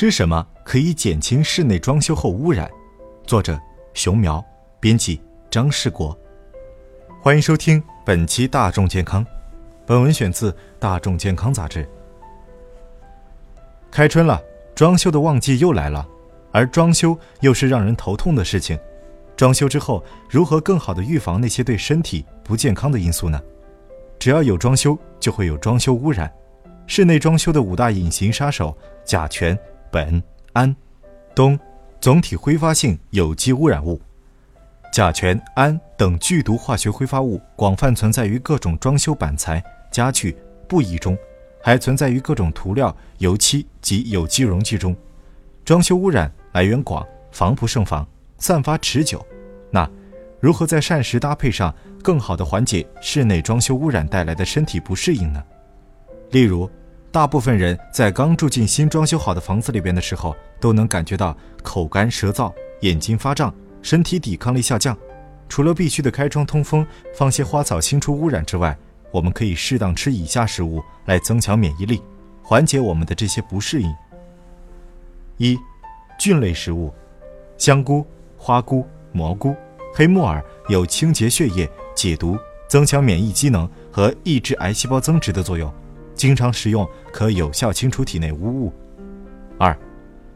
[0.00, 2.70] 吃什么可以减轻室内装修后污染？
[3.26, 3.60] 作者：
[3.92, 4.42] 熊苗，
[4.80, 6.18] 编辑：张世国。
[7.20, 9.22] 欢迎收听本期《大众健康》，
[9.84, 11.86] 本文选自《大众健康》杂志。
[13.90, 14.42] 开春了，
[14.74, 16.08] 装修的旺季又来了，
[16.50, 18.80] 而装修又是让人头痛的事情。
[19.36, 23.38] 装修之后，如何更好的预防那些对身体不健康的因素呢？
[24.18, 26.32] 只要有装修，就会有装修污染。
[26.86, 29.54] 室内装修的五大隐形杀手：甲醛。
[29.90, 30.22] 苯、
[30.52, 30.74] 氨、
[31.34, 31.58] 氡，
[32.00, 34.00] 总体挥发性有机污染物，
[34.92, 40.36] 甲醛、氨等剧毒化学挥发物广泛存在于各种装修板材、家具、
[40.68, 41.16] 布艺中，
[41.62, 44.96] 还存在于各种涂料、油漆及有机溶剂中。
[45.64, 48.06] 装修污染来源广，防不胜防，
[48.38, 49.24] 散发持久。
[49.70, 49.88] 那
[50.40, 55.44] 如何在膳食搭配上更好地缓解室内装修污染带来的身体不适应呢？
[56.30, 56.70] 例如。
[57.12, 64.96] 大部分人在刚住进新装修好的房子里边的时候，都能感觉到口干舌燥、眼睛发胀、身体抵抗力下降。
[65.48, 68.78] 除了必须的开窗通风、放些花草清除污染之外，
[69.10, 72.00] 我们可以适当吃以下食物来增强免疫力，
[72.44, 73.92] 缓解我们的这些不适应。
[75.36, 75.58] 一、
[76.16, 76.94] 菌类食物，
[77.58, 78.06] 香菇、
[78.38, 79.56] 花菇、蘑菇、
[79.92, 85.72] 黑木耳有清洁血液、解毒、增强免疫机能和抑制癌细胞增殖的作用。
[86.20, 88.70] 经常食用可有效清除体内污物。
[89.56, 89.74] 二，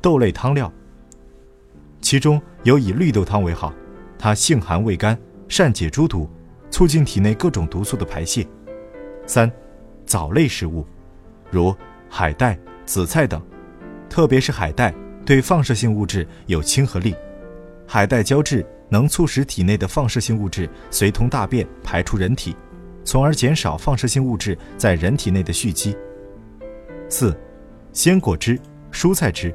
[0.00, 0.72] 豆类汤料，
[2.00, 3.74] 其中有以绿豆汤为好，
[4.16, 6.30] 它性寒味甘，善解诸毒，
[6.70, 8.46] 促进体内各种毒素的排泄。
[9.26, 9.50] 三，
[10.06, 10.86] 藻类食物，
[11.50, 11.74] 如
[12.08, 13.42] 海带、紫菜等，
[14.08, 14.94] 特别是海带
[15.26, 17.12] 对放射性物质有亲和力，
[17.88, 22.54] 海带胶质能促使体内的放射性物质随同大便排出人体。
[23.04, 25.96] 从而减少放射性物质在人体内的蓄积。
[27.08, 27.36] 四、
[27.92, 28.58] 鲜果汁、
[28.90, 29.54] 蔬菜汁。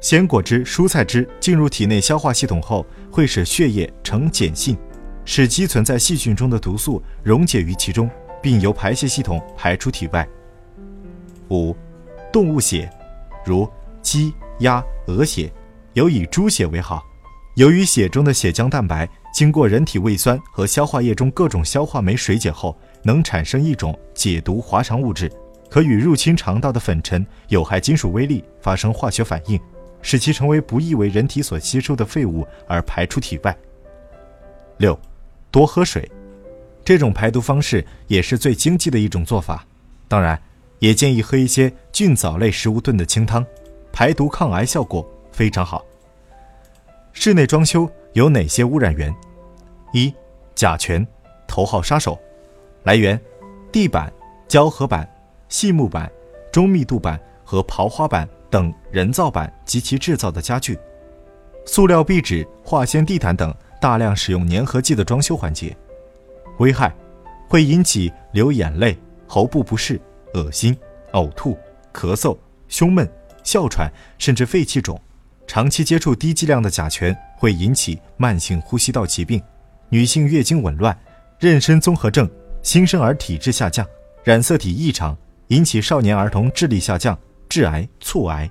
[0.00, 4.76] 鲜果汁、蔬菜汁进入体内消化系统后，会使血液呈碱性，
[5.24, 8.08] 使积存在细菌中的毒素溶解于其中，
[8.40, 10.28] 并由排泄系统排出体外。
[11.50, 11.74] 五、
[12.32, 12.88] 动物血，
[13.44, 13.68] 如
[14.02, 15.50] 鸡、鸭、鹅血，
[15.94, 17.02] 尤以猪血为好。
[17.56, 25.30] 由于血中的血浆蛋白经过人体胃酸和消化液中各种消化酶水解后，能产生一种解毒滑肠物质，
[25.70, 29.60] 可与入侵肠道的粉尘、有害金属微粒发生化学反应，
[30.02, 33.56] 使其成为不易为人体所吸收的废物而排出体外。
[34.78, 34.98] 六，
[35.50, 36.10] 多喝水，
[36.84, 39.64] 这种排毒方式也是最经济的一种做法。
[40.08, 40.40] 当然，
[40.78, 43.44] 也建议喝一些菌藻类食物炖的清汤，
[43.92, 45.84] 排毒抗癌效果非常好。
[47.12, 49.14] 室内装修有哪些污染源？
[49.92, 50.12] 一、
[50.54, 51.06] 甲醛，
[51.46, 52.18] 头号杀手。
[52.84, 53.20] 来源：
[53.70, 54.12] 地板、
[54.46, 55.08] 胶合板、
[55.48, 56.10] 细木板、
[56.50, 60.78] 中密度板和刨花板等人造板及其制造的家具。
[61.66, 65.76] 塑料壁纸、化纤地毯等大量使用粘合剂的装修环节。
[66.58, 66.92] 危害：
[67.46, 70.00] 会引起流眼泪、喉部不适、
[70.34, 70.76] 恶心、
[71.12, 71.56] 呕吐、
[71.92, 72.36] 咳嗽、
[72.68, 73.06] 胸闷、
[73.44, 74.98] 哮喘，甚至肺气肿。
[75.48, 79.42] 长期接触低剂量的甲醛会引起慢性呼吸道疾病、
[79.88, 80.96] 女性月经紊乱、
[81.40, 82.30] 妊娠综合症、
[82.62, 83.84] 新生儿体质下降、
[84.22, 85.16] 染色体异常，
[85.46, 88.48] 引起少年儿童智力下降、致癌、促癌。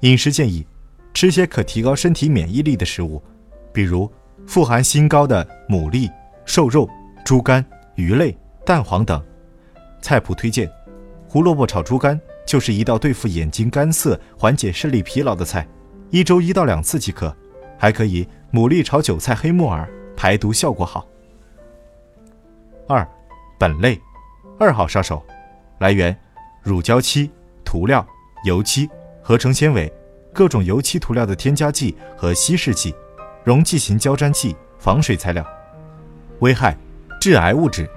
[0.00, 0.66] 饮食建议：
[1.14, 3.22] 吃些可提高身体免疫力的食物，
[3.72, 4.10] 比如
[4.44, 6.10] 富含锌高的牡蛎、
[6.44, 6.90] 瘦肉、
[7.24, 7.64] 猪肝、
[7.94, 8.36] 鱼类、
[8.66, 9.24] 蛋黄等。
[10.00, 10.68] 菜谱推荐：
[11.28, 15.64] 胡萝卜炒猪肝就是一道对付眼睛干涩、缓解视力疲劳的菜。
[16.12, 17.34] 一周一到两次即可，
[17.78, 21.08] 还可以牡蛎炒韭菜、黑木耳，排毒效果好。
[22.86, 23.08] 二，
[23.58, 23.98] 苯类，
[24.58, 25.24] 二号杀手，
[25.78, 26.14] 来源：
[26.62, 27.30] 乳胶漆、
[27.64, 28.06] 涂料、
[28.44, 28.90] 油漆、
[29.22, 29.90] 合成纤维、
[30.34, 32.94] 各种油漆涂料的添加剂和稀释剂，
[33.42, 35.42] 溶剂型胶粘剂、防水材料。
[36.40, 36.76] 危害：
[37.22, 37.88] 致癌物质，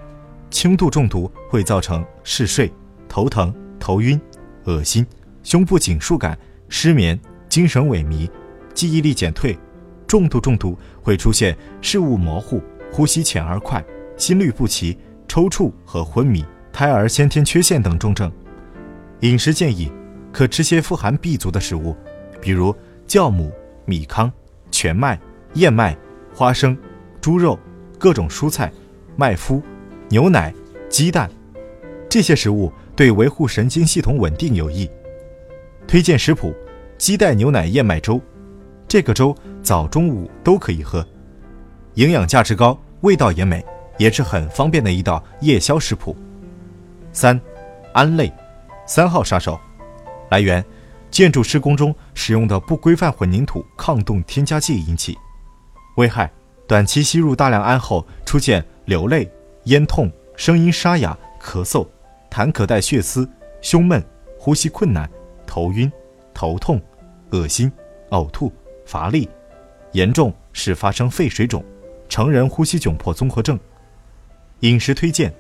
[0.49, 2.71] 轻度中毒会造成嗜睡、
[3.09, 4.17] 头疼、头晕、
[4.63, 5.05] 恶心、
[5.43, 6.39] 胸部紧束感、
[6.69, 7.19] 失眠。
[7.55, 8.29] 精神萎靡，
[8.73, 9.57] 记忆力减退，
[10.05, 12.61] 重度中毒会出现视物模糊、
[12.91, 13.81] 呼吸浅而快、
[14.17, 16.43] 心律不齐、抽搐和昏迷、
[16.73, 18.29] 胎儿先天缺陷等重症。
[19.21, 19.89] 饮食建议
[20.33, 21.95] 可吃些富含 B 族的食物，
[22.41, 22.75] 比如
[23.07, 23.53] 酵母、
[23.85, 24.29] 米糠、
[24.69, 25.17] 全麦、
[25.53, 25.97] 燕麦、
[26.33, 26.77] 花生、
[27.21, 27.57] 猪肉、
[27.97, 28.69] 各种蔬菜、
[29.15, 29.63] 麦麸、
[30.09, 30.53] 牛奶、
[30.89, 31.31] 鸡蛋。
[32.09, 34.89] 这些食物对维护神经系统稳定有益。
[35.87, 36.53] 推荐食谱。
[36.97, 38.21] 鸡蛋牛奶燕麦粥，
[38.87, 41.05] 这个粥早中午都可以喝，
[41.95, 43.63] 营养价值高，味道也美，
[43.97, 46.15] 也是很方便的一道夜宵食谱。
[47.11, 47.39] 三，
[47.93, 48.31] 胺类，
[48.87, 49.59] 三号杀手，
[50.29, 50.63] 来源：
[51.11, 55.17] 建筑施工中使用的不规范混凝土抗冻添加剂引起。
[55.97, 56.31] 危害：
[56.65, 59.29] 短期吸入大量氨后出现流泪、
[59.65, 61.85] 咽痛、声音沙哑、咳嗽、
[62.31, 63.29] 痰可带血丝、
[63.61, 64.01] 胸闷、
[64.39, 65.09] 呼吸困难、
[65.45, 65.91] 头晕、
[66.35, 66.79] 头痛、
[67.31, 67.71] 恶心、
[68.11, 68.53] 呕吐、
[68.85, 69.27] 乏力，
[69.93, 71.65] 严重是发生肺水肿、
[72.07, 73.59] 成人呼吸窘迫综合症。
[74.59, 75.33] 饮食推荐：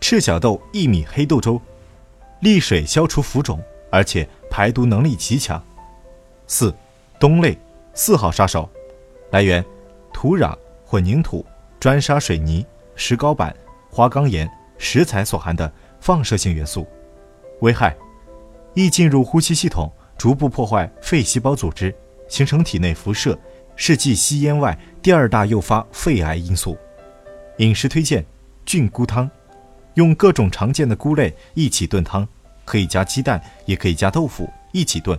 [0.00, 1.58] 赤小豆薏米黑豆粥，
[2.40, 3.58] 利水消除浮肿，
[3.90, 5.62] 而且排毒能力极强。
[6.46, 6.74] 四，
[7.18, 7.56] 冬类
[7.94, 8.68] 四号杀手，
[9.30, 9.64] 来源。
[10.12, 10.54] 土壤、
[10.84, 11.46] 混凝土、
[11.78, 13.54] 砖沙、水泥、石膏板、
[13.88, 16.86] 花岗岩、石材所含的放射性元素，
[17.60, 17.96] 危害：
[18.74, 21.94] 易进入呼吸系统，逐步破坏肺细胞组织，
[22.28, 23.38] 形成体内辐射，
[23.74, 26.76] 是继吸烟外第二大诱发肺癌因素。
[27.56, 28.22] 饮食推荐：
[28.66, 29.30] 菌菇汤，
[29.94, 32.28] 用各种常见的菇类一起炖汤，
[32.66, 35.18] 可以加鸡蛋，也可以加豆腐一起炖，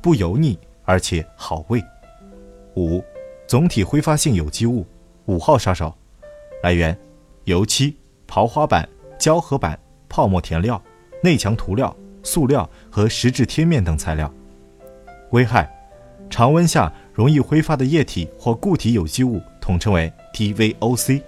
[0.00, 1.80] 不油腻，而且好味。
[2.74, 3.00] 五。
[3.46, 4.84] 总体挥发性有机物，
[5.26, 5.94] 五号杀手，
[6.64, 6.98] 来源：
[7.44, 7.96] 油漆、
[8.26, 8.88] 刨花板、
[9.20, 9.78] 胶合板、
[10.08, 10.82] 泡沫填料、
[11.22, 14.32] 内墙涂料、塑料和石质贴面等材料。
[15.30, 15.70] 危害：
[16.28, 21.22] 常温下容易挥发的液体或固体有机物统称为 TVOC，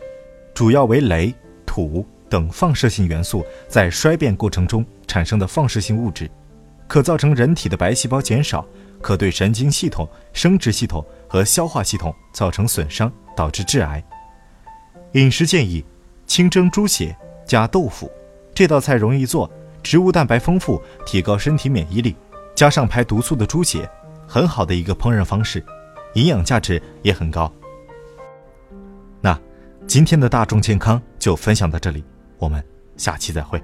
[0.52, 1.32] 主要为镭、
[1.64, 6.30] 土等放射性元素在衰变过程中产生的放射性物质，
[6.86, 8.66] 可造成人体的白细胞减少。
[9.02, 14.02] 可对神经系统、生殖系统和消化系统造成损伤，导致致癌。
[15.12, 15.84] 饮食建议：
[16.26, 17.14] 清蒸猪血
[17.44, 18.10] 加豆腐，
[18.54, 19.50] 这道菜容易做，
[19.84, 22.16] 植物蛋白丰富，提高身体免疫力，
[22.54, 23.88] 加上排毒素的猪血，
[24.26, 25.62] 很好的一个烹饪方式，
[26.14, 27.52] 营养价值也很高。
[29.20, 29.38] 那
[29.86, 32.02] 今天的大众健康就分享到这里，
[32.38, 32.64] 我们
[32.96, 33.62] 下期再会。